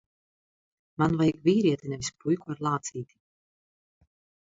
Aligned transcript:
Man 1.03 1.17
vajag 1.19 1.45
vīrieti, 1.49 1.93
nevis 1.93 2.11
puiku 2.25 2.57
ar 2.57 2.67
lācīti. 2.71 3.19